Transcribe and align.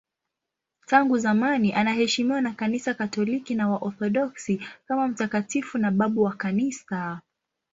Tangu 0.85 1.17
zamani 1.17 1.73
anaheshimiwa 1.73 2.41
na 2.41 2.51
Kanisa 2.53 2.93
Katoliki 2.93 3.55
na 3.55 3.69
Waorthodoksi 3.69 4.61
kama 4.87 5.07
mtakatifu 5.07 5.77
na 5.77 5.91
babu 5.91 6.23
wa 6.23 6.33
Kanisa. 6.35 7.21